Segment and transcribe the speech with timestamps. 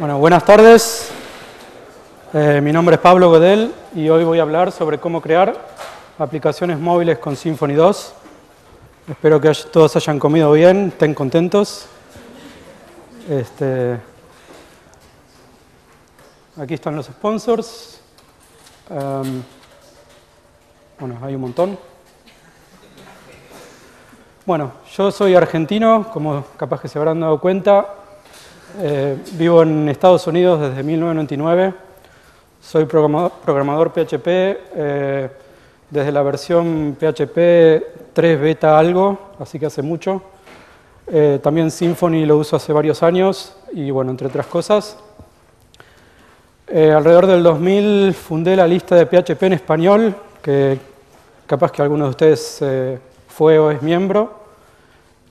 [0.00, 1.10] Buenas tardes.
[2.32, 5.54] Eh, mi nombre es Pablo Godel y hoy voy a hablar sobre cómo crear
[6.18, 8.14] aplicaciones móviles con Symfony 2.
[9.10, 11.84] Espero que todos hayan comido bien, estén contentos.
[13.28, 14.00] Este,
[16.56, 18.00] aquí están los sponsors.
[18.88, 19.42] Um,
[20.98, 21.78] bueno, hay un montón.
[24.46, 27.99] Bueno, yo soy argentino, como capaz que se habrán dado cuenta.
[28.78, 31.74] Eh, vivo en Estados Unidos desde 1999.
[32.60, 35.28] Soy programador, PHP eh,
[35.88, 40.22] desde la versión PHP 3 beta algo, así que hace mucho.
[41.08, 44.98] Eh, también Symfony lo uso hace varios años y bueno, entre otras cosas.
[46.68, 50.78] alrededor del 2000 fundé la lista de PHP en español, que
[51.46, 52.64] capaz que alguno de ustedes
[53.26, 54.39] fue o es miembro.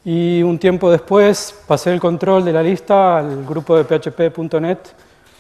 [0.05, 4.77] Y un tiempo después pasé el control de la lista al grupo de php.net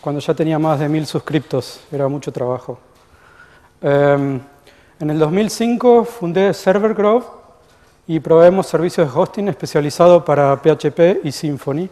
[0.01, 2.79] cuando ya tenía más de mil suscriptos, era mucho trabajo.
[3.81, 4.39] Em,
[4.99, 7.25] en el 2005 fundé Server Grove
[8.07, 11.89] y proveemos servicios de hosting especializado para PHP y Symfony.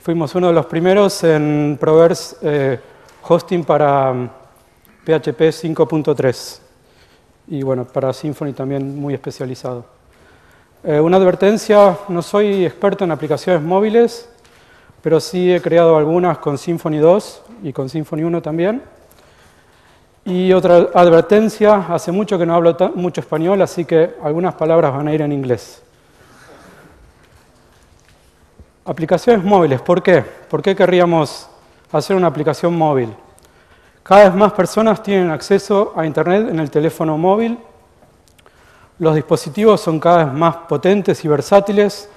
[0.00, 2.80] Fuimos uno de los primeros en proveer eh,
[3.22, 4.12] hosting para
[5.04, 6.58] PHP mm, 5.3
[7.48, 9.95] y bueno, para Symfony también muy especializado.
[10.84, 14.28] Eh, una advertencia, no soy experto en aplicaciones móviles,
[15.02, 18.82] pero sí he creado algunas con Symfony 2 y con Symfony 1 también.
[20.24, 25.08] Y otra advertencia, hace mucho que no hablo mucho español, así que algunas palabras van
[25.08, 25.82] a ir en inglés.
[28.84, 30.22] Aplicaciones móviles, ¿por qué?
[30.22, 31.48] ¿Por qué querríamos
[31.90, 33.12] hacer una aplicación móvil?
[34.02, 37.58] Cada vez más personas tienen acceso a Internet en el teléfono móvil
[38.98, 42.08] los dispositivos son cada vez más potentes y versátiles.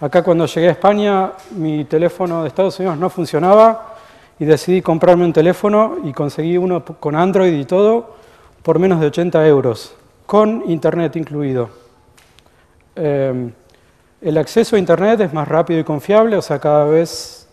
[0.00, 3.96] Acá cuando llegué a España mi teléfono de Estados Unidos no funcionaba
[4.38, 8.16] y decidí comprarme un teléfono y conseguí uno con Android y todo
[8.62, 9.94] por menos de 80 euros,
[10.26, 11.70] con Internet incluido.
[12.94, 13.52] Em,
[14.20, 17.48] el acceso a Internet es más rápido y confiable, o sea, cada vez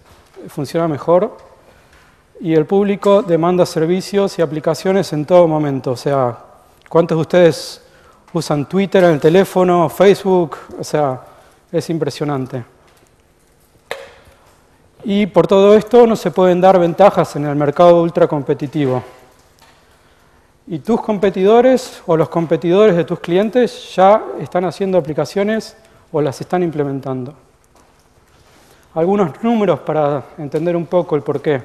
[0.49, 1.37] funciona mejor
[2.39, 5.91] y el público demanda servicios y aplicaciones en todo momento.
[5.91, 6.37] O sea,
[6.87, 7.86] ¿cuántos de ustedes
[8.33, 11.21] usan Twitter en el teléfono, Facebook, o sea,
[11.71, 12.63] es impresionante.
[15.03, 19.03] Y por todo esto no se pueden dar ventajas en el mercado ultra competitivo.
[20.67, 25.77] Y tus competidores o los competidores de tus clientes ya están haciendo aplicaciones
[26.11, 27.33] o las están implementando.
[28.93, 31.61] Algunos números para entender un poco el porqué.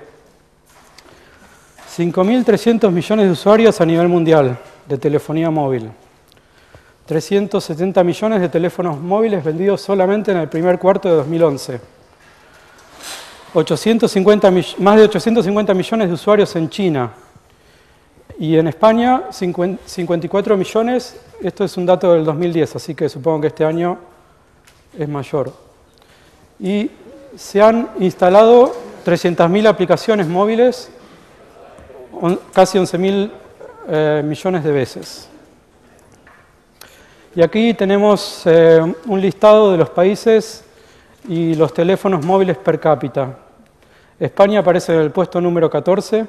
[1.96, 4.56] 5.300 millones de usuarios a nivel mundial
[4.86, 5.90] de telefonía móvil.
[7.06, 11.80] 370 millones de teléfonos móviles vendidos solamente en el primer cuarto de 2011.
[13.54, 17.12] 850, más de 850 millones de usuarios en China.
[18.38, 21.16] Y en España, 54 millones.
[21.40, 23.98] Esto es un dato del 2010, así que supongo que este año
[24.96, 25.52] es mayor.
[26.58, 26.90] Y
[27.36, 28.74] se han instalado
[29.04, 30.90] 300.000 aplicaciones móviles,
[32.52, 33.30] casi 11.000
[33.88, 35.28] eh, millones de veces.
[37.34, 40.66] Y aquí tenemos eh, un listado de los países
[41.26, 43.38] y los teléfonos móviles per cápita.
[44.20, 46.26] España aparece en el puesto número 14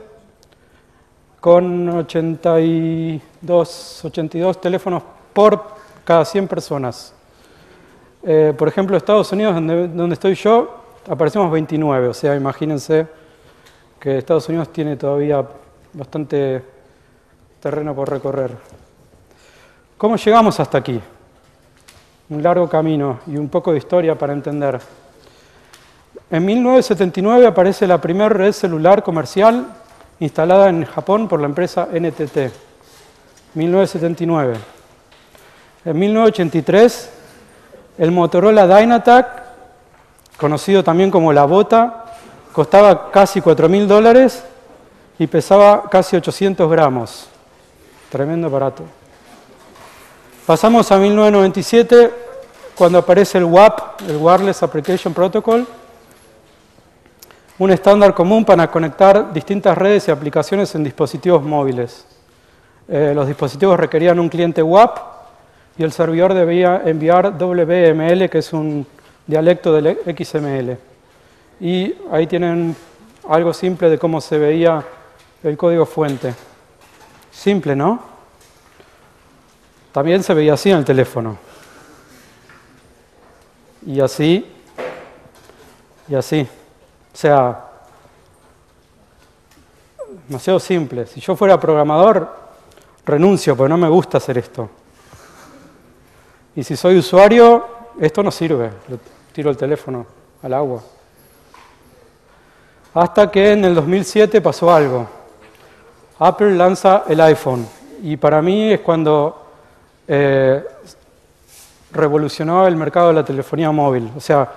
[1.41, 5.03] con 82, 82 teléfonos
[5.33, 5.61] por
[6.05, 7.13] cada 100 personas.
[8.23, 13.07] Eh, por ejemplo, Estados Unidos, donde, donde estoy yo, aparecemos 29, o sea, imagínense
[13.99, 15.45] que Estados Unidos tiene todavía
[15.91, 16.63] bastante
[17.59, 18.82] terreno por recorrer.
[20.03, 20.99] ¿Cómo llegamos hasta aquí?
[22.27, 24.77] Un largo camino y un poco de historia para entender.
[26.29, 29.65] En 1979 aparece la primera red celular comercial
[30.19, 32.51] instalada en Japón por la empresa NTT.
[33.53, 34.55] 1979.
[35.85, 37.09] En 1983,
[37.97, 39.43] el Motorola Dynatac,
[40.35, 42.17] conocido también como la bota,
[42.51, 44.43] costaba casi 4.000 dólares
[45.17, 47.29] y pesaba casi 800 gramos.
[48.11, 48.83] Tremendo aparato.
[50.45, 52.11] Pasamos a 1997,
[52.75, 55.65] cuando aparece el WAP, el Wireless Application Protocol,
[57.59, 62.05] un estándar común para conectar distintas redes y aplicaciones en dispositivos móviles.
[62.89, 64.97] Eh, los dispositivos requerían un cliente WAP
[65.77, 68.85] y el servidor debía enviar WML, que es un
[69.25, 70.77] dialecto del XML.
[71.61, 72.75] Y ahí tienen
[73.29, 74.83] algo simple de cómo se veía
[75.41, 76.33] el código fuente.
[77.31, 78.12] Simple, ¿no?
[79.93, 81.37] También se veía así en el teléfono.
[83.85, 84.45] Y así,
[86.09, 86.47] y así.
[87.13, 87.65] O sea,
[90.27, 91.05] demasiado simple.
[91.05, 92.35] Si yo fuera programador,
[93.05, 94.67] renuncio, porque no me gusta hacer esto.
[96.55, 97.67] Y si soy usuario,
[97.99, 98.71] esto no sirve.
[99.31, 100.07] Tiro el teléfono
[100.41, 100.81] al agua.
[102.95, 105.07] Hasta que en el 2007 pasó algo.
[106.17, 107.67] Apple lanza el iPhone.
[108.01, 109.42] Y para mí es cuando
[110.15, 110.63] eh,
[111.91, 114.11] revolucionó el mercado de la telefonía móvil.
[114.15, 114.47] O sea,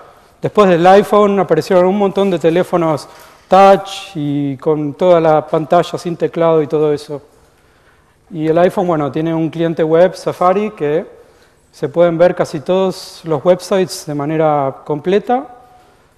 [0.42, 3.08] después del iPhone aparecieron un montón de teléfonos
[3.48, 7.22] touch y con toda la pantalla sin teclado y todo eso.
[8.30, 11.06] Y el iPhone, bueno, tiene un cliente web Safari que
[11.72, 15.46] se pueden ver casi todos los websites de manera completa,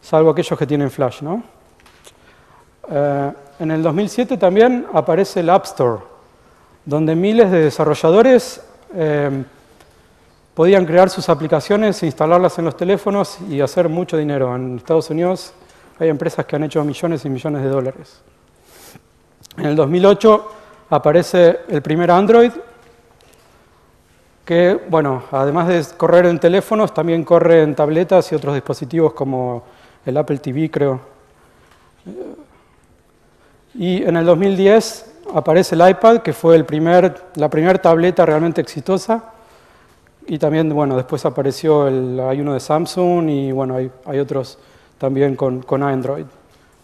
[0.02, 1.44] salvo aquellos que tienen Flash, ¿no?
[2.90, 6.02] Eh, en el 2007 también aparece el App Store,
[6.84, 8.62] donde miles de desarrolladores
[8.94, 9.44] eh,
[10.54, 14.54] podían crear sus aplicaciones, instalarlas en los teléfonos y hacer mucho dinero.
[14.56, 15.52] En Estados Unidos
[15.98, 18.20] hay empresas que han hecho millones y millones de dólares.
[19.56, 20.52] En el 2008
[20.90, 22.52] aparece el primer Android,
[24.44, 29.64] que, bueno, además de correr en teléfonos, también corre en tabletas y otros dispositivos como
[30.06, 31.00] el Apple TV, creo.
[33.74, 38.60] Y en el 2010 aparece el iPad, que fue el primer, la primera tableta realmente
[38.60, 39.24] exitosa.
[40.26, 44.58] Y también, bueno, después apareció el, hay uno de Samsung y, bueno, hay, hay otros
[44.98, 46.26] también con, con, Android.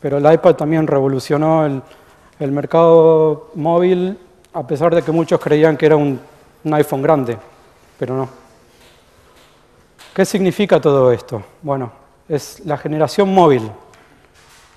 [0.01, 1.83] Pero el iPad también revolucionó el,
[2.39, 4.19] el, mercado móvil,
[4.53, 6.19] a pesar de que muchos creían que era un,
[6.65, 7.37] un iPhone grande,
[7.99, 8.29] pero no.
[10.15, 11.43] ¿Qué significa todo esto?
[11.61, 11.93] Bueno,
[12.29, 13.71] es la generación móvil.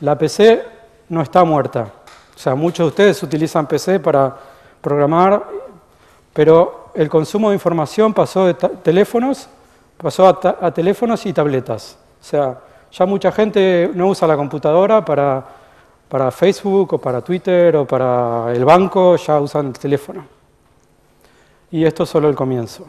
[0.01, 0.63] La PC
[1.09, 1.91] no está muerta.
[2.37, 4.37] O sea, muchos de ustedes utilizan PC para
[4.79, 5.43] programar,
[6.33, 9.49] pero el consumo de información pasó de teléfonos,
[9.97, 11.97] pasó a, teléfonos y tabletas.
[12.21, 12.59] O sea,
[12.91, 15.43] ya mucha gente no usa la computadora para,
[16.07, 20.23] para Facebook o para Twitter o para el banco, ya usan el teléfono.
[21.71, 22.85] Y esto es solo el comienzo.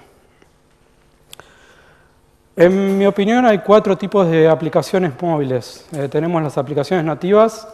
[2.54, 5.86] En mi opinión hay cuatro tipos de aplicaciones móviles.
[5.92, 7.66] Eh, tenemos las aplicaciones nativas,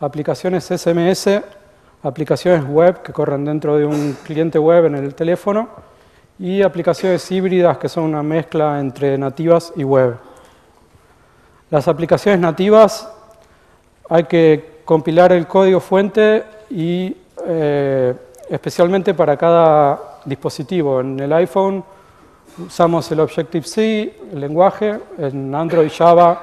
[0.00, 1.42] aplicaciones SMS,
[2.02, 5.68] aplicaciones web que corren dentro de un cliente web en el teléfono
[6.38, 10.16] y aplicaciones híbridas que son una mezcla entre nativas y web.
[11.70, 13.10] Las aplicaciones nativas
[14.08, 18.14] hay que compilar el código fuente y eh,
[18.50, 21.00] especialmente para cada dispositivo.
[21.00, 21.82] En el iPhone
[22.64, 26.40] usamos el Objective-C, el lenguaje, en Android Java,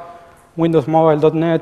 [0.58, 1.62] Windows Mobile.NET,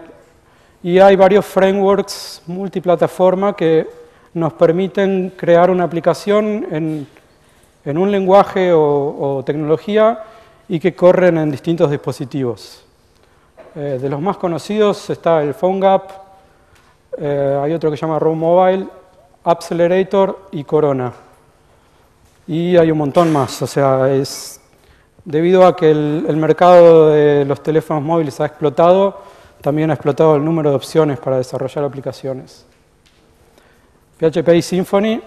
[0.83, 3.87] y hay varios frameworks multiplataforma que
[4.33, 10.23] nos permiten crear una aplicación en, un lenguaje o, tecnología
[10.67, 12.83] y que corren en distintos dispositivos.
[13.75, 16.11] Eh, de los más conocidos está el PhoneGap,
[17.17, 18.87] eh, hay otro que se llama Roam Mobile,
[19.43, 21.13] Accelerator y Corona.
[22.47, 24.59] Y hay un montón más, o sea, es
[25.23, 29.19] debido a que el mercado de los teléfonos móviles ha explotado,
[29.61, 32.65] también ha explotado el número de opciones para desarrollar aplicaciones.
[34.19, 35.21] PHP y Symfony,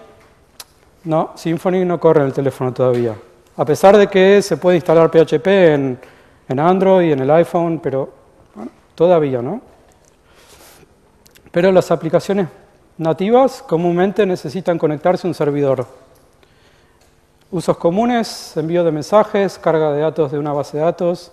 [1.05, 3.15] no, Symfony no corre en el teléfono todavía.
[3.57, 5.99] A pesar de que se puede instalar PHP en,
[6.49, 8.09] en Android y en el iPhone, pero
[8.93, 9.61] todavía no.
[11.51, 12.47] Pero las aplicaciones
[12.97, 15.85] nativas comúnmente necesitan conectarse a un servidor.
[17.51, 21.31] Usos comunes, envío de mensajes, carga de datos de una base de datos,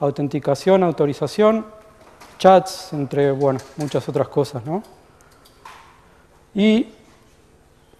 [0.00, 1.64] autenticación, autorización,
[2.42, 4.64] chats, entre bueno, muchas otras cosas.
[4.66, 4.82] ¿no?
[6.52, 6.88] Y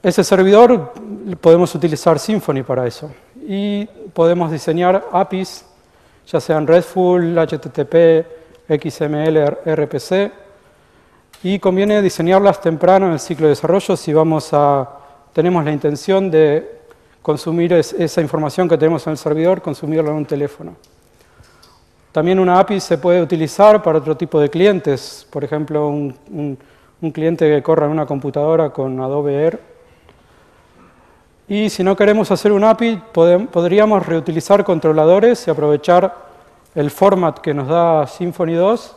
[0.03, 0.93] ese servidor
[1.41, 3.13] podemos utilizar Symfony para eso.
[3.47, 5.65] Y podemos diseñar APIs,
[6.27, 8.27] ya sean RESTful, HTTP,
[8.69, 10.33] XML, RPC.
[11.45, 14.89] Y conviene diseñarlas temprano en el ciclo de desarrollo si vamos a,
[15.33, 16.81] tenemos la intención de
[17.21, 20.75] consumir esa información que tenemos en el servidor, consumirla en un teléfono.
[22.12, 26.59] También una API se puede utilizar para otro tipo de clientes, por ejemplo, un,
[27.11, 29.61] cliente que corra en una computadora con Adobe Air.
[31.49, 36.14] Y si no queremos hacer un API, podríamos reutilizar controladores y aprovechar
[36.75, 38.97] el format que nos da Symfony 2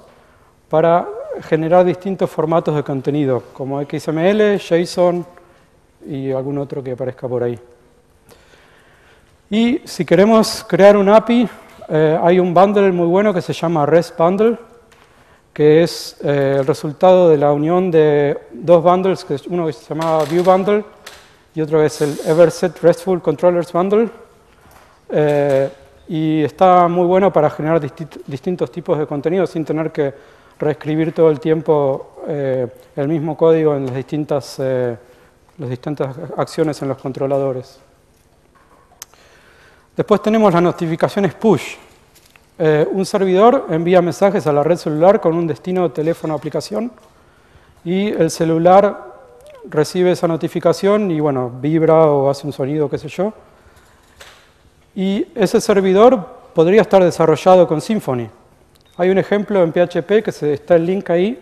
[0.70, 1.08] para
[1.42, 5.26] generar distintos formatos de contenido, como XML, JSON
[6.06, 7.58] y algún otro que aparezca por ahí.
[9.50, 11.48] Y si queremos crear un API,
[11.90, 14.58] eh, hay un bundle muy bueno que se llama REST Bundle,
[15.54, 19.94] que es eh, el resultado de la unión de dos bundles, que uno que se
[19.94, 20.84] llamaba View Bundle
[21.56, 24.10] y otro es el Everset RESTful Controllers Bundle.
[25.10, 25.70] Eh,
[26.08, 27.82] y está muy bueno para generar
[28.28, 30.14] distintos tipos de contenido sin tener que
[30.60, 34.96] reescribir todo el tiempo eh, el mismo código en las distintas, eh,
[35.58, 37.80] las distintas acciones en los controladores.
[39.96, 41.76] Después tenemos las notificaciones push.
[42.58, 46.92] Eh, un servidor envía mensajes a la red celular con un destino teléfono aplicación
[47.84, 49.14] y el celular
[49.70, 53.34] recibe esa notificación y bueno, vibra o hace un sonido, qué sé yo.
[54.96, 58.30] Y ese servidor podría estar desarrollado con Symfony.
[58.98, 61.40] Hay un ejemplo en PHP que está el link ahí,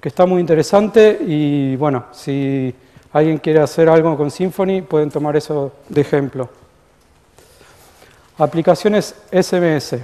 [0.00, 2.74] que está muy interesante y bueno, si
[3.12, 6.48] alguien quiere hacer algo con Symfony, pueden tomar eso de ejemplo.
[8.36, 9.94] Aplicaciones SMS.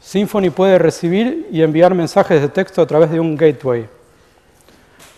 [0.00, 3.86] Symfony puede recibir y enviar mensajes de texto a través de un gateway.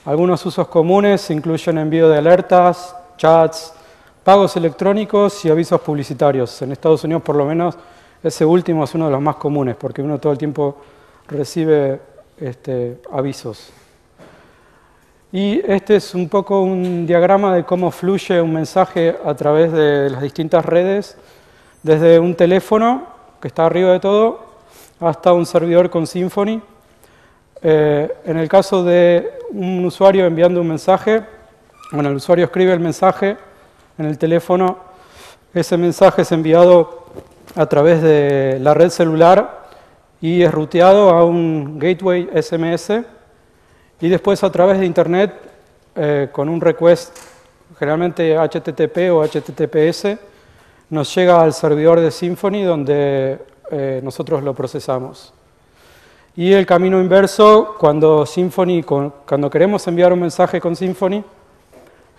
[0.05, 3.73] Algunos usos comunes incluyen envío de alertas, chats,
[4.25, 6.61] pagos electrónicos y avisos publicitarios.
[6.63, 7.77] En Estados Unidos, por lo menos,
[8.25, 10.79] ese último es uno de los más comunes, porque uno todo el tiempo
[11.29, 12.01] recibe
[12.41, 13.71] este, avisos.
[15.31, 20.11] Y este es un poco un diagrama de cómo fluye un mensaje a través de
[20.11, 21.17] las distintas redes
[21.83, 23.07] desde un teléfono,
[23.41, 24.45] que está arriba de todo,
[25.01, 26.61] hasta un servidor con Symfony.
[27.63, 31.23] Eh, en el caso de un usuario enviando un mensaje,
[31.93, 33.37] bueno, el usuario escribe el mensaje
[33.99, 34.79] en el teléfono,
[35.53, 37.07] ese mensaje es enviado
[37.57, 39.67] a través de la red celular
[40.21, 43.03] y es ruteado a un gateway SMS
[44.01, 45.35] y después a través de Internet
[45.97, 47.17] eh, con un request,
[47.79, 50.30] generalmente HTTP o HTTPS,
[50.91, 53.39] nos llega al servidor de Symfony donde
[53.71, 55.33] eh, nosotros lo procesamos.
[56.37, 61.23] Y el camino inverso, cuando Symfony, cuando queremos enviar un mensaje con Symfony,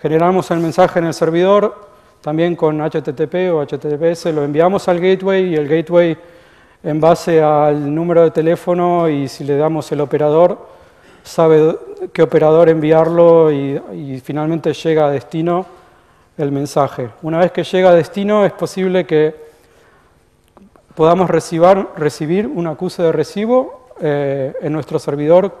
[0.00, 5.50] generamos el mensaje en el servidor, también con HTTP o HTTPS, lo enviamos al gateway
[5.50, 6.16] y el gateway
[6.82, 10.58] en base al número de teléfono y si le damos el operador,
[11.22, 11.76] sabe
[12.12, 15.81] qué operador enviarlo y, y finalmente llega a destino
[16.38, 17.10] el mensaje.
[17.22, 19.34] Una vez que llega a destino es posible que
[20.94, 25.54] podamos recibir, recibir un acuse de recibo eh, en nuestro servidor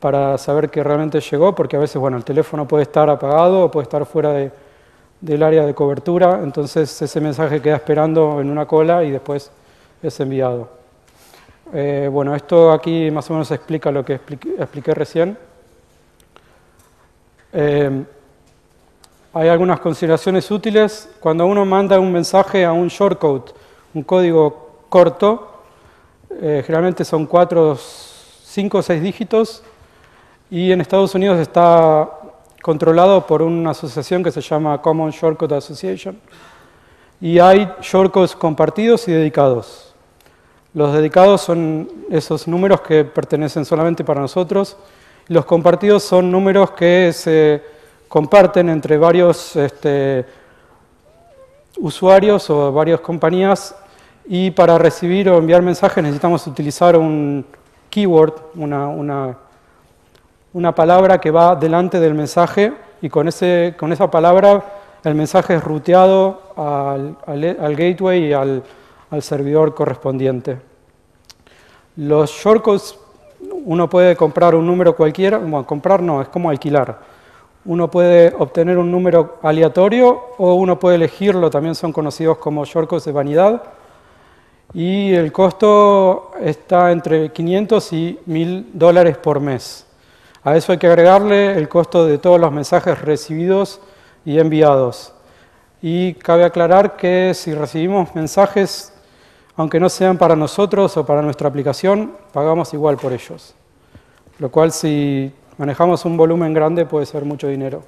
[0.00, 3.70] para saber que realmente llegó, porque a veces bueno, el teléfono puede estar apagado o
[3.70, 4.50] puede estar fuera
[5.20, 9.50] del área de cobertura, entonces ese mensaje queda esperando en una cola y después
[10.02, 10.68] es enviado.
[11.72, 15.38] Eh, bueno, esto aquí más o menos explica lo que expliqué, recién.
[17.54, 18.04] Eh,
[19.34, 21.10] hay algunas consideraciones útiles.
[21.18, 23.52] Cuando uno manda un mensaje a un shortcode,
[23.92, 25.50] un código corto,
[26.40, 29.64] eh, generalmente son cuatro, cinco o seis dígitos,
[30.50, 32.08] y en Estados Unidos está
[32.62, 36.16] controlado por una asociación que se llama Common Shortcode Association,
[37.20, 39.94] y hay shortcodes compartidos y dedicados.
[40.74, 44.76] Los dedicados son esos números que pertenecen solamente para nosotros,
[45.26, 47.74] los compartidos son números que se
[48.08, 50.24] comparten entre varios este,
[51.78, 53.74] usuarios o varias compañías
[54.26, 57.44] y para recibir o enviar mensajes necesitamos utilizar un
[57.90, 59.38] keyword, una, una,
[60.52, 64.64] una palabra que va delante del mensaje y con, ese, con esa palabra
[65.04, 68.62] el mensaje es ruteado al, al, gateway y al,
[69.10, 70.58] al, servidor correspondiente.
[71.96, 72.98] Los shortcodes,
[73.66, 76.98] uno puede comprar un número cualquiera, bueno, comprar no, es como alquilar.
[77.66, 83.04] Uno puede obtener un número aleatorio o uno puede elegirlo, también son conocidos como shortcodes
[83.04, 83.62] de vanidad.
[84.74, 89.86] Y el costo está entre 500 y 1000 dólares por mes.
[90.42, 93.80] A eso hay que agregarle el costo de todos los mensajes recibidos
[94.26, 95.14] y enviados.
[95.80, 98.92] Y cabe aclarar que si recibimos mensajes,
[99.56, 103.54] aunque no sean para nosotros o para nuestra aplicación, pagamos igual por ellos.
[104.38, 107.82] Lo cual si manejamos un volumen grande, puede ser mucho dinero.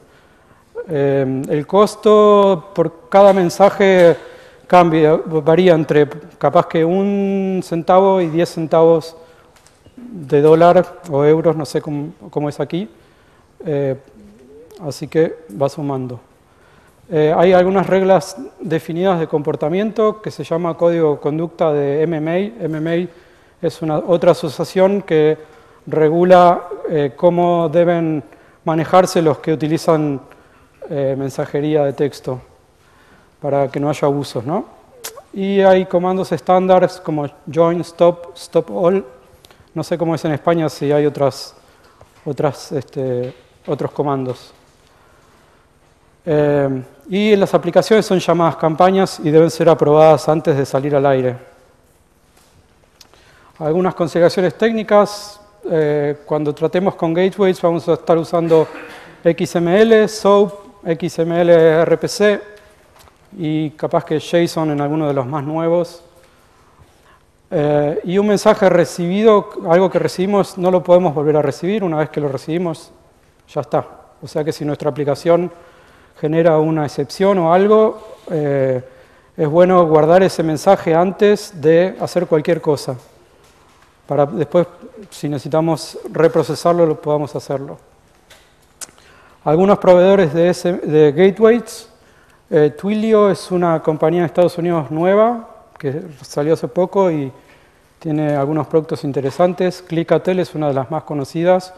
[0.89, 4.17] Eh, el costo por cada mensaje
[4.67, 6.09] cambia, varía entre
[6.39, 9.17] capaz que un centavo y diez centavos
[9.97, 12.89] de dólar o euros, no sé cómo, es aquí.
[13.65, 13.97] Eh,
[14.81, 16.21] así que va sumando.
[17.09, 22.69] Eh, hay algunas reglas definidas de comportamiento que se llama Código Conducta de MMA.
[22.69, 23.09] MMA
[23.63, 25.39] es una, otra asociación que
[25.87, 28.23] regula eh, cómo deben
[28.65, 30.21] manejarse los que utilizan
[30.91, 32.41] eh, mensajería de texto
[33.41, 34.45] para que no haya abusos.
[34.45, 34.65] ¿no?
[35.33, 39.05] Y hay comandos estándares como join, stop, stop all.
[39.75, 41.55] No sé cómo es en España si hay otras,
[42.25, 43.35] otras, este,
[43.67, 44.53] otros comandos.
[46.25, 51.07] Eh, y las aplicaciones son llamadas campañas y deben ser aprobadas antes de salir al
[51.07, 51.37] aire.
[53.59, 58.67] Algunas consideraciones técnicas, eh, cuando tratemos con gateways vamos a estar usando
[59.25, 60.53] XML, SOAP,
[61.01, 62.41] XML RPC
[63.39, 66.03] y capaz que JSON en alguno de los más nuevos.
[67.51, 71.99] Eh, y un mensaje recibido, algo que recibimos, no lo podemos volver a recibir, una
[71.99, 72.93] vez que lo recibimos,
[73.49, 73.87] ya está.
[74.23, 75.51] O sea que si nuestra aplicación
[76.21, 78.83] genera una excepción o algo, eh,
[79.37, 82.97] es bueno guardar ese mensaje antes de hacer cualquier cosa,
[84.07, 84.67] para después,
[85.11, 87.79] si necesitamos reprocesarlo, lo podamos hacerlo.
[89.45, 91.89] Algunos proveedores de, gateways,
[92.51, 95.49] eh, Twilio es una compañía de Estados Unidos nueva
[95.79, 97.33] que salió hace poco y
[97.99, 99.83] tiene algunos productos interesantes.
[99.83, 101.75] Clicatel es una de las más conocidas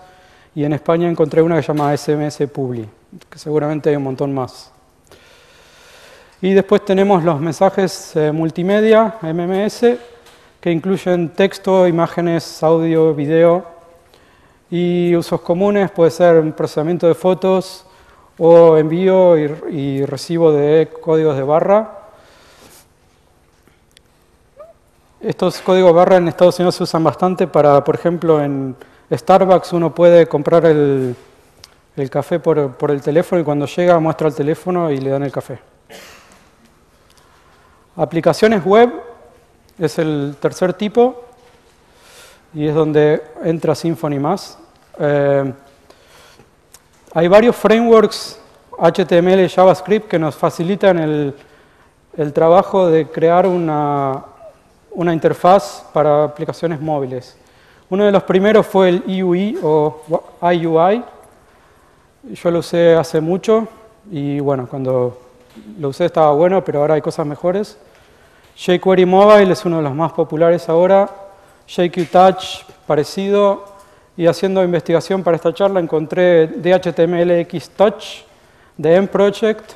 [0.55, 2.89] y en España encontré una que se llama SMS Publi,
[3.29, 4.71] que seguramente hay un montón más.
[6.41, 9.85] Y después tenemos los mensajes eh, multimedia, MMS,
[10.61, 13.65] que incluyen texto, imágenes, audio, video
[14.71, 17.87] y usos comunes puede ser procesamiento de fotos
[18.39, 21.95] o envío y, recibo de códigos de barra.
[25.21, 28.77] Estos códigos barra en Estados Unidos se usan bastante para, por ejemplo, en
[29.13, 31.17] Starbucks uno puede comprar el,
[32.11, 35.33] café por, por, el teléfono y cuando llega muestra el teléfono y le dan el
[35.33, 35.59] café.
[37.97, 39.08] Aplicaciones web
[39.79, 41.25] es el tercer tipo
[42.55, 44.59] y es donde entra Symfony más.
[44.99, 45.53] Eh,
[47.15, 48.41] hay varios frameworks
[48.79, 51.35] HTML y JavaScript que nos facilitan el,
[52.33, 54.25] trabajo de crear una,
[55.13, 57.37] interfaz para aplicaciones móviles.
[57.91, 60.03] Uno de los primeros fue el IUI o
[60.43, 61.05] IUI.
[62.35, 63.67] Yo lo usé hace mucho
[64.11, 65.19] y bueno, cuando
[65.79, 67.79] lo usé estaba bueno, pero ahora hay cosas mejores.
[68.59, 71.09] jQuery Mobile es uno de los más populares ahora
[71.69, 73.65] JQ Touch parecido
[74.17, 78.05] y haciendo investigación para esta charla encontré DHTMLX Touch
[78.77, 79.75] de M-Project.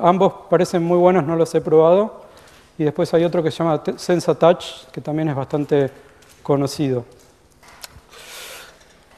[0.00, 2.22] Ambos parecen muy buenos, no los he probado.
[2.78, 5.90] Y después hay otro que se llama Sensa Touch, que también es bastante
[6.42, 7.04] conocido.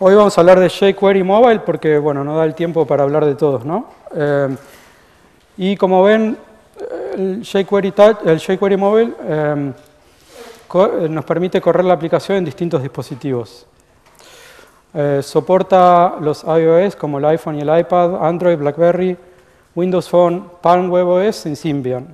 [0.01, 3.25] Hoy vamos a hablar de jQuery Mobile porque bueno, no da el tiempo para hablar
[3.25, 3.65] de todos.
[3.65, 3.87] ¿no?
[4.17, 4.57] Eh,
[5.59, 6.37] y como ven,
[7.14, 9.72] el jQuery, jQuery Mobile eh,
[10.74, 13.66] eh, nos permite correr la aplicación en distintos dispositivos.
[14.92, 19.16] Eh, soporta los iOS como el iPhone y el iPad, Android, BlackBerry,
[19.74, 22.09] Windows Phone, Palm WebOS y Symbian,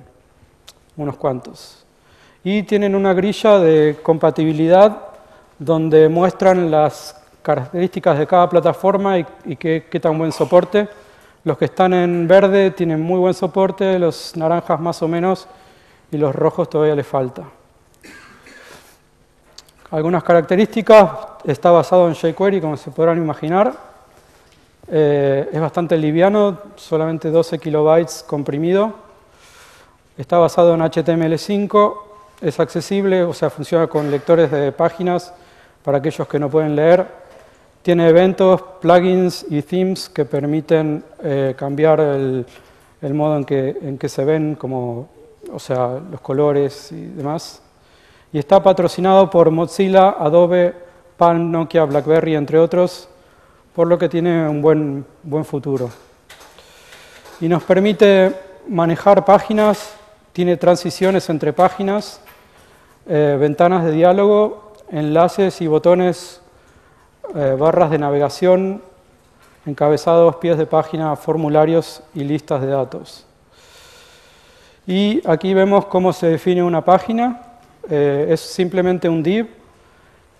[0.97, 1.85] unos cuantos.
[2.43, 4.97] Y tienen una grilla de compatibilidad
[5.59, 10.87] donde muestran las características de cada plataforma y, qué tan buen soporte.
[11.43, 15.47] Los que están en verde tienen muy buen soporte, los naranjas más o menos
[16.11, 17.43] y los rojos todavía les falta.
[19.89, 21.09] Algunas características,
[21.43, 23.73] está basado en jQuery, como se podrán imaginar.
[24.87, 28.93] Eh, es bastante liviano, solamente 12 kilobytes comprimido.
[30.17, 31.95] Está basado en HTML5,
[32.41, 35.33] es accesible, o sea, funciona con lectores de páginas
[35.83, 37.20] para aquellos que no pueden leer.
[37.81, 42.45] Tiene eventos, plugins y themes que permiten eh, cambiar el,
[43.13, 45.09] modo en que, en que se ven, como,
[45.51, 47.61] o sea, los colores y demás
[48.33, 50.73] y está patrocinado por Mozilla, Adobe,
[51.17, 53.09] Palm, Nokia, BlackBerry, entre otros,
[53.75, 55.89] por lo que tiene un buen, buen futuro.
[57.41, 58.33] Y nos permite
[58.67, 59.95] manejar páginas,
[60.31, 62.21] tiene transiciones entre páginas,
[63.05, 66.40] eh, ventanas de diálogo, enlaces y botones,
[67.35, 68.81] eh, barras de navegación,
[69.65, 73.25] encabezados, pies de página, formularios y listas de datos.
[74.87, 77.41] Y aquí vemos cómo se define una página.
[77.89, 79.47] Eh, es simplemente un div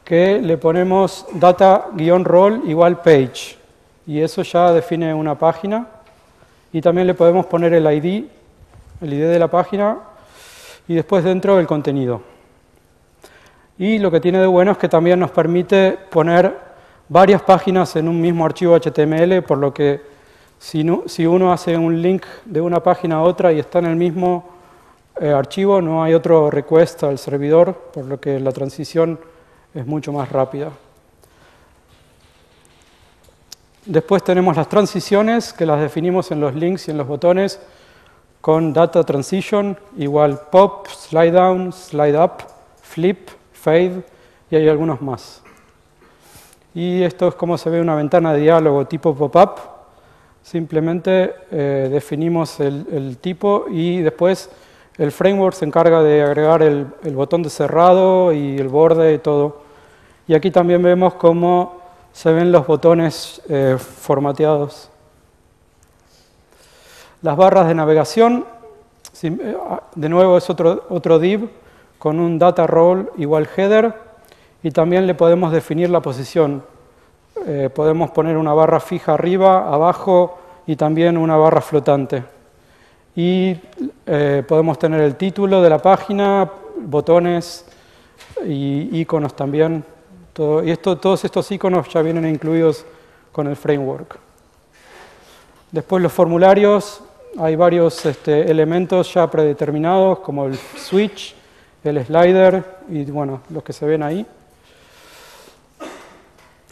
[0.03, 3.57] que le ponemos data-role igual page.
[4.07, 5.87] Y eso ya define una página.
[6.73, 8.25] Y también le podemos poner el ID,
[9.01, 9.99] el ID de la página,
[10.87, 12.21] y después dentro el contenido.
[13.77, 16.70] Y lo que tiene de bueno es que también nos permite poner
[17.11, 19.99] varias páginas en un mismo archivo HTML, por lo que
[20.57, 20.81] si,
[21.27, 24.47] uno hace un link de una página a otra y está en el mismo
[25.19, 29.19] eh, archivo, no hay otro request al servidor, por lo que la transición
[29.73, 30.71] es mucho más rápida.
[33.85, 37.59] Después tenemos las transiciones, que las definimos en los links y en los botones,
[38.39, 42.43] con data transition, igual pop, slide down, slide up,
[42.81, 44.01] flip, fade,
[44.49, 45.41] y hay algunos más.
[46.73, 49.59] Y esto es como se ve una ventana de diálogo tipo pop-up.
[50.43, 54.49] Simplemente eh, definimos el tipo y después
[54.97, 59.61] el framework se encarga de agregar el, botón de cerrado y el borde y todo.
[60.27, 61.81] Y aquí también vemos cómo
[62.11, 64.89] se ven los botones eh, formateados.
[67.21, 68.45] Las barras de navegación,
[69.23, 71.49] eh, ah, de nuevo es otro, otro div
[71.97, 73.95] con un data role igual header
[74.63, 76.63] y también le podemos definir la posición.
[77.45, 82.23] Eh, podemos poner una barra fija arriba, abajo y también una barra flotante.
[83.15, 83.55] Y
[84.05, 87.65] eh, podemos tener el título de la página, botones
[88.45, 89.83] y iconos también.
[90.63, 92.85] y esto, todos estos iconos ya vienen incluidos
[93.31, 94.17] con el framework.
[95.71, 97.01] Después los formularios,
[97.37, 101.33] hay varios este, elementos ya predeterminados como el switch,
[101.83, 104.25] el slider y bueno, los que se ven ahí.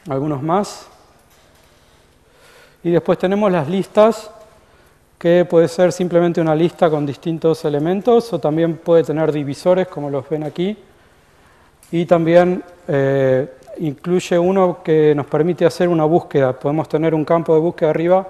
[0.08, 0.88] Algunos más.
[2.84, 4.32] Y después tenemos las listas,
[5.18, 10.10] que puede ser simplemente una lista con distintos elementos o también puede tener divisores, como
[10.10, 10.78] los ven aquí.
[11.92, 16.58] Y también eh, incluye uno que nos permite hacer una búsqueda.
[16.58, 18.28] Podemos tener un campo de búsqueda arriba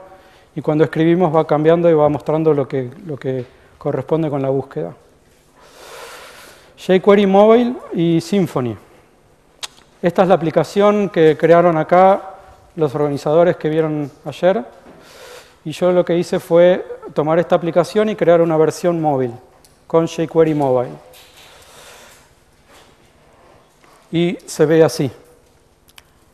[0.56, 3.46] y cuando escribimos va cambiando y va mostrando lo que, lo que
[3.78, 4.96] corresponde con la búsqueda.
[6.76, 8.89] jQuery Mobile y Symfony.
[10.02, 12.36] Esta es la aplicación que crearon acá
[12.78, 14.64] los organizadores que vieron ayer.
[15.66, 19.34] Y yo lo que hice fue tomar esta aplicación y crear una versión móvil
[19.88, 20.92] con jQuery Mobile.
[24.12, 25.12] Y se ve así.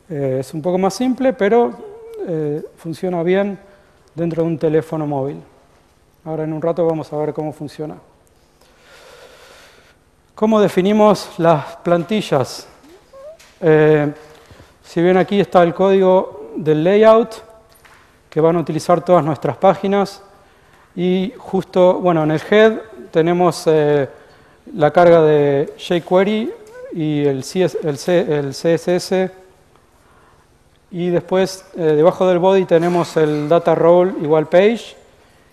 [0.08, 1.72] Eh, es un poco más simple, pero
[2.28, 3.58] eh, funciona bien
[4.14, 5.42] dentro de un teléfono móvil.
[6.24, 7.96] Ahora en un rato vamos a ver cómo funciona.
[10.36, 12.68] ¿Cómo definimos las plantillas?
[13.60, 14.12] Eh,
[14.84, 17.42] si bien aquí está el código del layout
[18.28, 20.22] que van a utilizar todas nuestras páginas
[20.94, 22.78] y justo, bueno, en el head
[23.10, 24.08] tenemos eh,
[24.74, 26.52] la carga de jQuery
[26.92, 29.30] y el, CSS
[30.90, 34.96] y después eh, debajo del body tenemos el data role igual page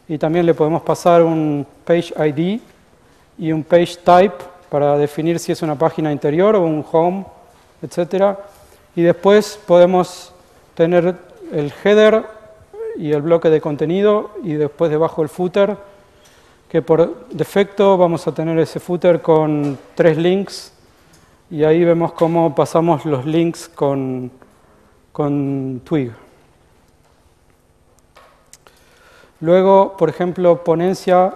[0.08, 2.60] y también le podemos pasar un page ID
[3.38, 4.36] y un page type
[4.70, 7.26] para definir si es una página interior o un home,
[7.84, 8.40] etcétera.
[8.96, 10.34] Y después podemos
[10.74, 11.16] tener
[11.52, 12.26] el header
[12.96, 15.78] y el bloque de contenido y después debajo el footer,
[16.70, 20.74] que por defecto vamos a tener ese footer con tres links
[21.52, 24.32] y ahí vemos cómo pasamos los links con,
[25.12, 26.12] con Twig.
[29.42, 31.34] Luego, por ejemplo, ponencia,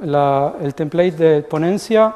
[0.00, 2.14] el template de ponencia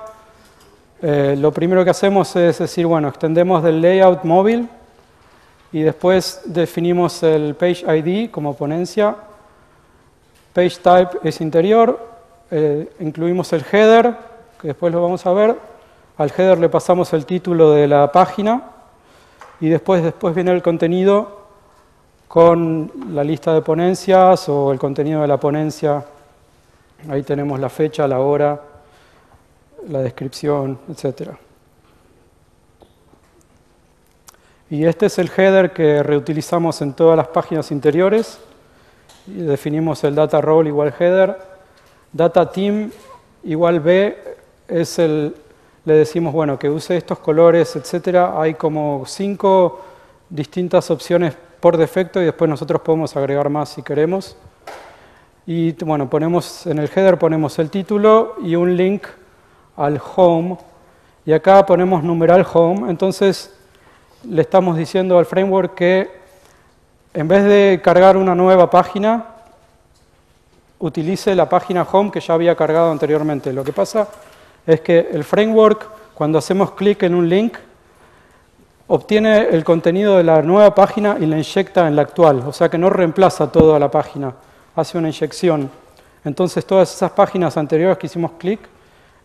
[1.00, 4.68] eh, lo primero que hacemos es decir, bueno, extendemos del layout móvil
[5.70, 9.14] y después definimos el page ID como ponencia.
[10.52, 12.04] Page type es interior,
[12.50, 14.16] eh, incluimos el header,
[14.60, 15.56] que después lo vamos a ver.
[16.16, 18.62] Al header le pasamos el título de la página
[19.60, 21.38] y después, después viene el contenido
[22.26, 26.04] con la lista de ponencias o el contenido de la ponencia.
[27.08, 28.60] Ahí tenemos la fecha, la hora,
[29.86, 31.30] la descripción, etc.
[34.70, 38.38] Y este es el header que reutilizamos en todas las páginas interiores.
[39.26, 41.38] Definimos el data role igual header.
[42.12, 42.90] Data team
[43.44, 44.16] igual B
[44.66, 45.34] es el,
[45.84, 48.30] le decimos, bueno, que use estos colores, etc.
[48.36, 49.80] Hay como cinco
[50.28, 54.36] distintas opciones por defecto y después nosotros podemos agregar más si queremos.
[55.46, 59.04] Y bueno, ponemos en el header ponemos el título y un link
[59.78, 60.58] al home
[61.24, 63.54] y acá ponemos numeral home, entonces
[64.28, 66.10] le estamos diciendo al framework que
[67.14, 69.24] en vez de cargar una nueva página,
[70.80, 73.52] utilice la página home que ya había cargado anteriormente.
[73.52, 74.08] Lo que pasa
[74.66, 77.56] es que el framework, cuando hacemos clic en un link,
[78.88, 82.68] obtiene el contenido de la nueva página y la inyecta en la actual, o sea
[82.68, 84.32] que no reemplaza toda la página,
[84.74, 85.70] hace una inyección.
[86.24, 88.60] Entonces todas esas páginas anteriores que hicimos clic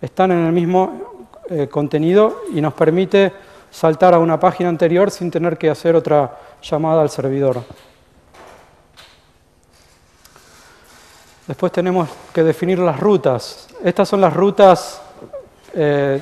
[0.04, 3.32] están en el mismo eh, contenido y nos permite
[3.72, 7.64] saltar a una página anterior sin tener que hacer otra llamada al servidor.
[11.48, 13.70] Después tenemos que definir las rutas.
[13.82, 15.02] Estas son las rutas
[15.74, 16.22] eh,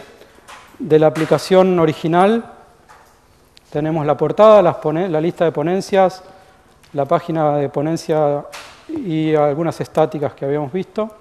[0.77, 2.45] de la aplicación original.
[3.71, 6.21] Tenemos la portada, la lista de ponencias,
[6.93, 8.45] la página de ponencia
[8.87, 11.20] y algunas estáticas que habíamos visto.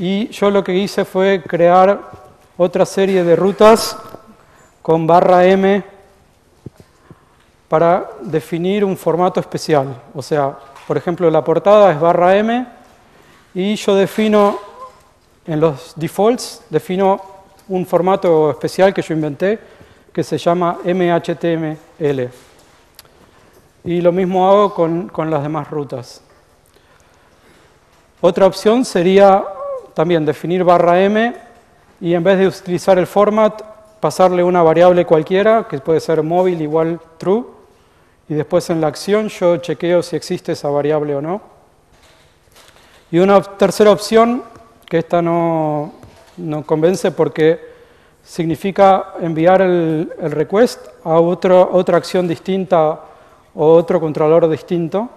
[0.00, 2.00] Y yo lo que hice fue crear
[2.56, 3.98] otra serie de rutas
[4.80, 5.82] con barra M
[7.66, 10.00] para definir un formato especial.
[10.14, 10.56] O sea,
[10.86, 12.64] por ejemplo, la portada es barra M
[13.54, 14.60] y yo defino
[15.44, 17.20] en los defaults defino
[17.66, 19.58] un formato especial que yo inventé
[20.12, 22.30] que se llama MHTML.
[23.82, 26.22] Y lo mismo hago con, con las demás rutas.
[28.20, 29.44] Otra opción sería
[29.98, 31.34] también definir barra M
[32.00, 33.60] y en vez de utilizar el format,
[33.98, 37.44] pasarle una variable cualquiera, que puede ser móvil igual true,
[38.28, 41.40] y después en la acción yo chequeo si existe esa variable o no.
[43.10, 44.44] Y una tercera opción,
[44.88, 45.94] que esta no,
[46.36, 47.58] no convence porque
[48.22, 53.00] significa enviar el, el request a otro, otra acción distinta
[53.52, 55.08] o otro controlador distinto.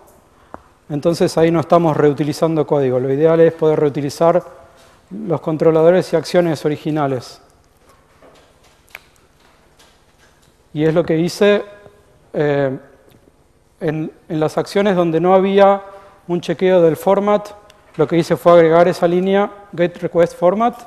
[0.89, 2.99] Entonces ahí no estamos reutilizando código.
[2.99, 4.60] Lo ideal es poder reutilizar
[5.11, 7.41] los controladores y acciones originales.
[10.73, 11.65] Y es lo que hice
[12.33, 12.77] eh,
[13.79, 15.81] en, en, las acciones donde no había
[16.27, 17.49] un chequeo del format,
[17.97, 20.79] lo que hice fue agregar esa línea get request format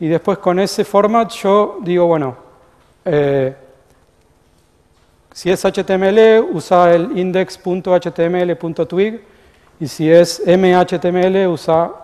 [0.00, 2.36] y después con ese format yo digo, bueno,
[3.04, 3.54] eh,
[5.32, 9.22] si es HTML, usa el index.html.twig
[9.78, 12.01] y si es mhtml, usa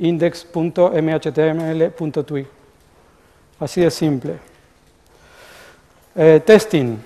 [0.00, 2.46] index.mhtml.twig.
[3.60, 4.38] Así de simple.
[6.16, 6.98] Eh, testing.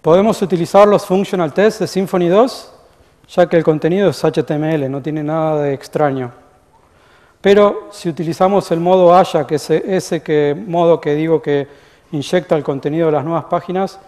[0.00, 2.72] Podemos utilizar los functional tests de Symfony 2,
[3.28, 6.32] ya que el contenido es HTML, no tiene nada de extraño.
[7.40, 11.66] Pero si utilizamos el modo Aya, que es ese que, modo que digo que
[12.12, 13.98] inyecta el contenido de las nuevas páginas,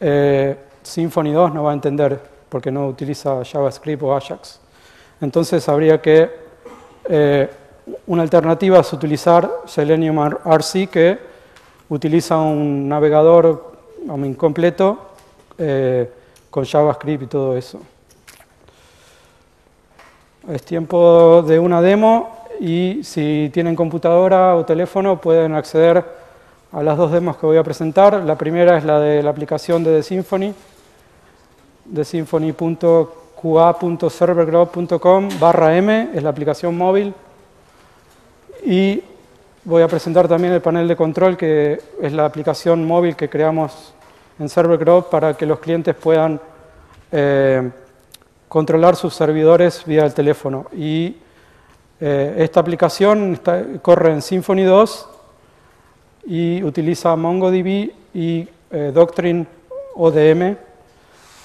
[0.00, 4.60] eh, Symfony 2 no va a entender porque no utiliza JavaScript o Ajax.
[5.20, 6.43] Entonces habría que
[7.08, 7.50] eh,
[8.06, 11.18] una alternativa es utilizar Selenium RC, que
[11.88, 13.74] utiliza un navegador
[14.06, 14.98] incompleto
[15.58, 16.10] eh,
[16.50, 17.80] con JavaScript y todo eso.
[20.48, 26.04] Es tiempo de una demo y si tienen computadora o teléfono pueden acceder
[26.72, 28.22] a las dos demos que voy a presentar.
[28.24, 30.52] La primera es la de la aplicación de The Symfony,
[31.84, 32.04] de
[33.44, 37.12] qa.servergraph.com barra M, es la aplicación móvil.
[38.64, 39.02] Y
[39.64, 43.92] voy a presentar también el panel de control, que es la aplicación móvil que creamos
[44.38, 46.40] en ServerGraph para que los clientes puedan
[47.12, 47.70] eh,
[48.48, 50.64] controlar sus servidores vía el teléfono.
[50.72, 51.18] Y
[52.00, 53.38] eh, esta aplicación
[53.82, 55.08] corre en Symfony 2
[56.28, 59.46] y utiliza MongoDB y eh, Doctrine
[59.96, 60.56] ODM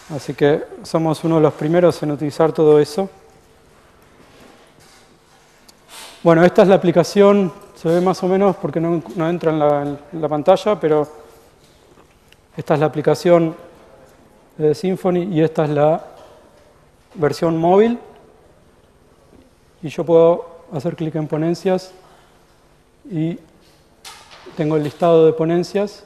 [0.10, 3.08] Así que somos uno de los primeros en utilizar todo eso.
[6.24, 9.82] Bueno, esta es la aplicación, se ve más o menos porque no, entra en la,
[10.12, 11.08] en la, pantalla, pero
[12.58, 13.56] esta es la aplicación
[14.58, 16.04] de Symfony y esta es la
[17.14, 18.00] versión móvil.
[19.84, 21.92] Y yo puedo hacer clic en ponencias
[23.10, 23.40] y
[24.58, 26.04] tengo el listado de ponencias.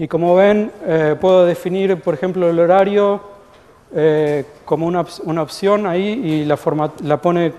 [0.00, 3.20] Y como ven, eh, puedo definir, por ejemplo, el horario
[3.92, 7.52] eh, como una, una, opción ahí y la, forma, la pone,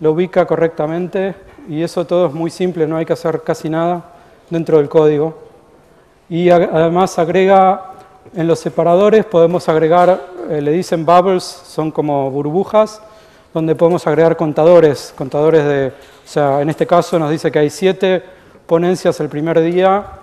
[0.00, 1.32] lo ubica correctamente.
[1.68, 4.02] Y eso todo es muy simple, no hay que hacer casi nada
[4.50, 5.38] dentro del código.
[6.28, 7.92] Y además agrega
[8.34, 13.00] en los separadores, podemos agregar, eh, le dicen bubbles, son como burbujas,
[13.54, 17.70] donde podemos agregar contadores, contadores de, o sea, en este caso nos dice que hay
[17.70, 18.22] siete
[18.66, 20.19] ponencias el primer día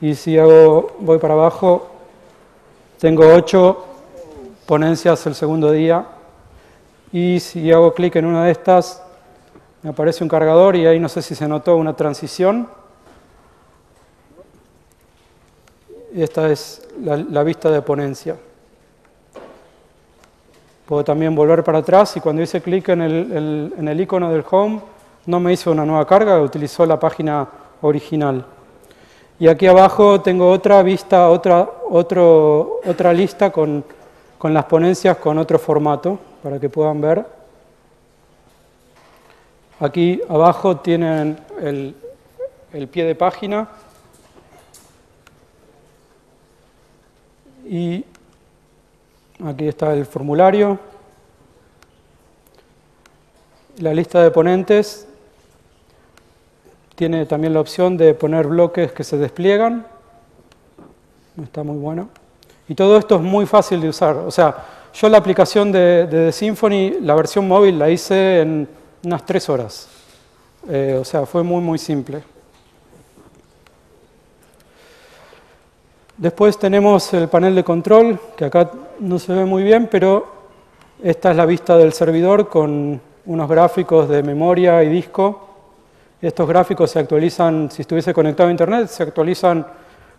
[0.00, 1.88] y si hago, voy para abajo,
[3.00, 3.84] tengo ocho
[4.66, 6.06] ponencias el segundo día.
[7.12, 9.02] Y si hago clic en una de estas,
[9.82, 12.68] me aparece un cargador y ahí no sé si se notó una transición.
[16.14, 18.36] Esta es la, vista de ponencia.
[20.86, 24.44] Puedo también volver para atrás y cuando hice clic en el, en el icono del
[24.48, 24.80] home,
[25.26, 27.46] no me hizo una nueva carga, utilizó la página
[27.82, 28.44] original.
[29.40, 33.84] Y aquí abajo tengo otra vista, otra, otro, otra lista con,
[34.36, 37.24] con las ponencias con otro formato para que puedan ver.
[39.78, 41.94] Aquí abajo tienen el,
[42.72, 43.68] el pie de página.
[47.64, 48.04] Y
[49.44, 50.78] aquí está el formulario,
[53.78, 55.07] la lista de ponentes
[56.98, 59.86] tiene también la opción de poner bloques que se despliegan.
[61.40, 62.08] Está muy bueno.
[62.68, 64.16] Y todo esto es muy fácil de usar.
[64.16, 68.68] O sea, yo la aplicación de, de Symfony, la versión móvil, la hice en
[69.04, 69.88] unas tres horas.
[70.68, 72.20] Eh, o sea, fue muy, muy simple.
[76.16, 80.26] Después tenemos el panel de control, que acá no se ve muy bien, pero
[81.00, 85.47] esta es la vista del servidor con unos gráficos de memoria y disco
[86.20, 89.64] Estos gráficos se actualizan, si estuviese conectado a Internet, se actualizan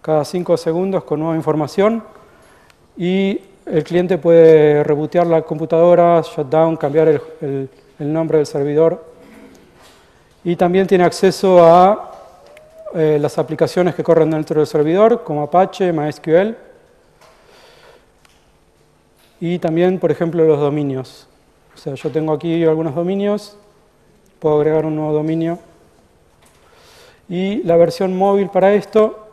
[0.01, 2.01] cada 5 segundos con nueva información
[2.95, 9.11] y el cliente puede rebotear la computadora, shutdown, cambiar el, nombre del servidor
[10.45, 12.11] y también tiene acceso a
[12.95, 16.55] eh, las aplicaciones que corren dentro del servidor, como Apache, MySQL,
[19.41, 21.27] y también, por ejemplo, los dominios.
[21.75, 23.57] O sea, yo tengo aquí algunos dominios,
[24.39, 25.59] puedo agregar un nuevo dominio
[27.29, 29.27] y la versión móvil para esto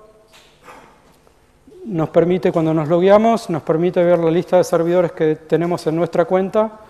[1.86, 5.96] nos permite, cuando nos logueamos, nos permite ver la lista de servidores que tenemos en
[5.96, 6.80] nuestra cuenta.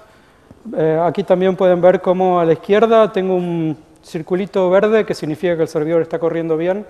[0.77, 5.55] Eh, aquí también pueden ver cómo a la izquierda tengo un circulito verde que significa
[5.55, 6.87] que el servidor está corriendo bien.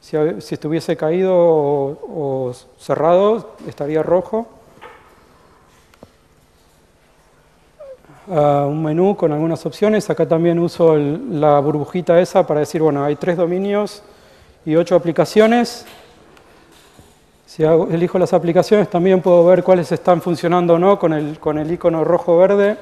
[0.00, 4.46] Si, estuviese caído o cerrado, estaría rojo.
[8.28, 10.08] Un menú con algunas opciones.
[10.10, 14.02] Acá también uso la burbujita esa para decir, bueno, hay tres dominios
[14.66, 15.86] y ocho aplicaciones.
[17.46, 21.58] Si elijo las aplicaciones también puedo ver cuáles están funcionando o no con el, con
[21.58, 22.76] el icono rojo-verde.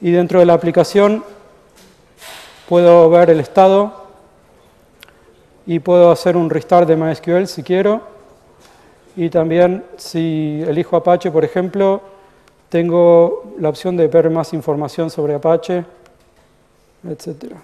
[0.00, 1.22] Y dentro de la aplicación
[2.68, 3.92] puedo ver el estado
[5.66, 8.00] y puedo hacer un restart de MySQL si quiero.
[9.16, 12.00] Y también si elijo Apache, por ejemplo,
[12.68, 15.84] tengo la opción de ver más información sobre Apache,
[17.08, 17.54] etc.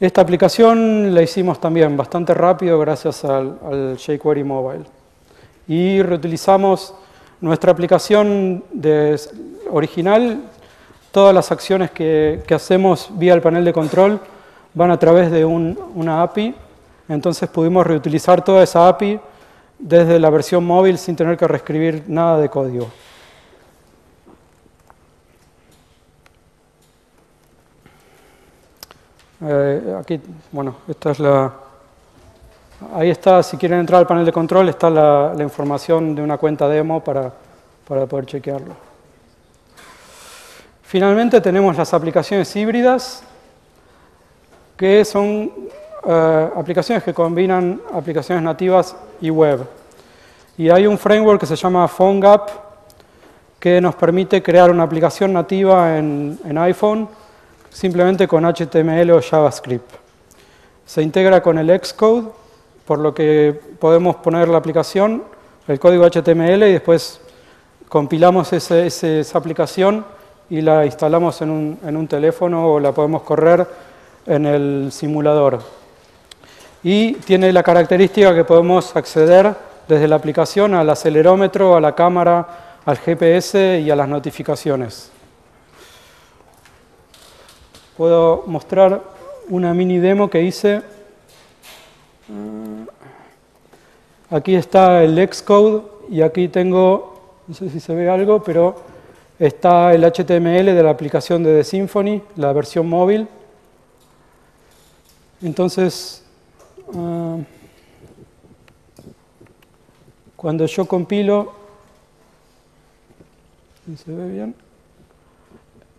[0.00, 4.84] Esta aplicación la hicimos también bastante rápido gracias al, jQuery Mobile.
[5.68, 6.94] Y reutilizamos
[7.40, 8.64] nuestra aplicación
[9.70, 10.40] original,
[11.12, 14.18] todas las acciones que, hacemos vía el panel de control
[14.74, 16.54] van a través de una API,
[17.08, 19.20] entonces pudimos reutilizar toda esa API
[19.82, 22.88] desde la versión móvil sin tener que reescribir nada de código.
[29.44, 30.20] Eh, aquí,
[30.52, 31.52] bueno, esta es la...
[32.94, 36.68] Ahí está, si quieren entrar al panel de control, está la, información de una cuenta
[36.68, 37.32] demo para,
[37.86, 38.74] para poder chequearlo.
[40.82, 43.24] Finalmente tenemos las aplicaciones híbridas,
[44.76, 45.50] que son
[46.06, 49.66] eh, aplicaciones que combinan aplicaciones nativas y web.
[50.58, 52.50] Y hay un framework que se llama PhoneGap
[53.58, 57.08] que nos permite crear una aplicación nativa en, iPhone
[57.70, 59.88] simplemente con HTML o JavaScript.
[60.84, 62.28] Se integra con el Xcode,
[62.84, 65.22] por lo que podemos poner la aplicación,
[65.68, 67.20] el código HTML y después
[67.88, 70.04] compilamos esa aplicación
[70.50, 73.66] y la instalamos en un, en un teléfono o la podemos correr
[74.26, 75.81] en el simulador
[76.82, 79.54] y tiene la característica que podemos acceder
[79.86, 85.10] desde la aplicación al acelerómetro, a la cámara, al GPS y a las notificaciones.
[87.96, 89.02] Puedo mostrar
[89.48, 90.82] una mini demo que hice.
[94.30, 98.82] Aquí está el Xcode y aquí tengo, no sé si se ve algo, pero
[99.38, 103.28] está el HTML de la aplicación de The Symfony, la versión móvil.
[105.42, 106.24] Entonces
[106.96, 107.38] Ah,
[110.36, 111.52] cuando yo compilo.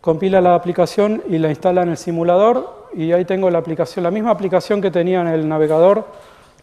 [0.01, 4.11] Compila la aplicación y la instala en el simulador y ahí tengo la aplicación, la
[4.11, 6.05] misma aplicación que tenía en el navegador,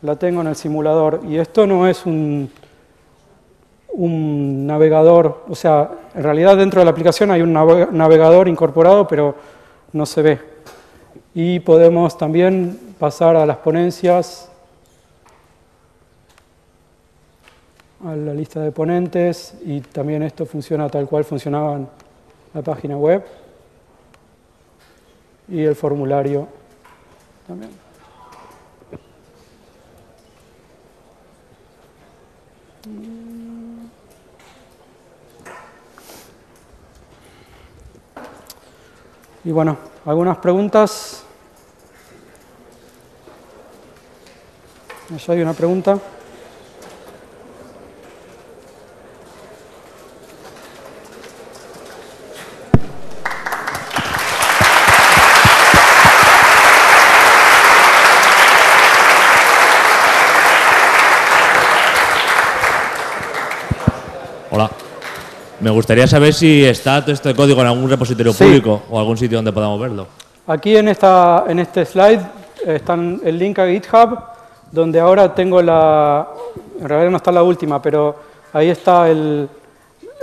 [0.02, 1.20] la tengo en el simulador.
[1.28, 2.50] Y esto no es un
[4.66, 9.34] navegador, o sea, en realidad dentro de la aplicación hay un navegador incorporado, pero
[9.92, 10.49] no se ve.
[11.34, 14.50] Y podemos también pasar a las ponencias,
[18.04, 21.80] a la lista de ponentes y también esto funciona tal cual funcionaba
[22.52, 23.24] la página web
[25.48, 26.48] y el formulario
[27.46, 27.70] también.
[39.44, 41.25] Y bueno, algunas preguntas.
[45.29, 45.98] Hay una pregunta.
[64.53, 64.71] Hola.
[65.61, 69.37] Me gustaría saber si está todo este código en algún repositorio público o algún sitio
[69.37, 70.06] donde podamos verlo.
[70.46, 72.21] Aquí en, esta, en este slide
[72.67, 74.19] están el link a GitHub
[74.73, 76.29] donde ahora tengo la,
[76.81, 78.17] en realidad no está la última, pero
[78.54, 79.48] ahí está el,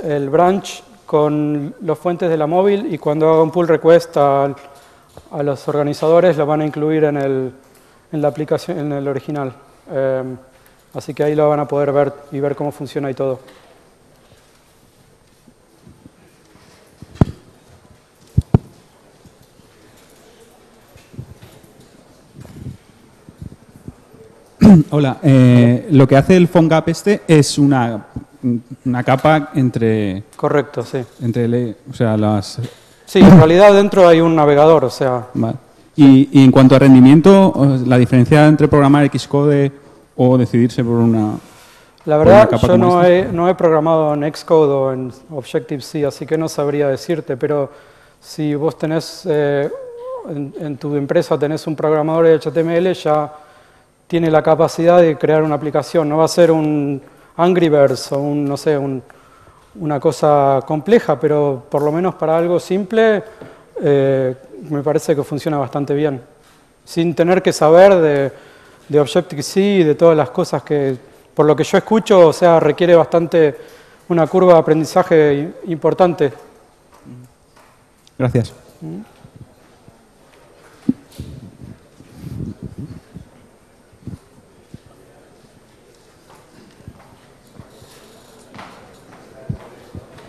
[0.04, 4.46] el branch con los fuentes de la móvil y cuando haga un pull request a,
[4.46, 7.52] a los organizadores lo van a incluir en, el,
[8.12, 9.54] en la aplicación, en el original.
[9.92, 10.24] Eh,
[10.96, 13.40] así que ahí lo van a poder ver y ver cómo funciona y todo.
[24.90, 28.08] Hola, eh, lo que hace el PhoneGap este es una,
[28.86, 31.00] una capa entre, Correcto, sí.
[31.22, 32.60] entre o sea, las...
[33.06, 35.56] Sí, en realidad dentro hay un navegador, o sea, vale.
[35.96, 37.54] Y, y en cuanto a rendimiento,
[37.86, 39.72] la diferencia entre programar Xcode
[40.16, 41.34] o decidirse por una...
[42.06, 46.26] la verdad una yo no he, no he programado en Xcode o en Objective-C, así
[46.26, 47.72] que no sabría decirte, pero
[48.22, 49.70] si vos tenés, eh,
[50.30, 53.34] en, en tu empresa tenés un programador de HTML, ya
[54.08, 56.08] tiene la capacidad de crear una aplicación.
[56.10, 57.02] No va a ser un
[57.36, 59.04] Angry Birds o un, no sé, un-
[59.80, 63.24] una cosa compleja, pero por lo menos para algo simple
[63.80, 64.36] eh,
[64.70, 66.20] me parece que funciona bastante bien.
[66.84, 68.32] Sin tener que saber de,
[68.88, 70.98] de Objective-C y de todas las cosas que,
[71.36, 73.56] por lo que yo escucho, o sea, requiere bastante
[74.10, 76.32] una curva de aprendizaje importante.
[78.18, 78.54] Gracias.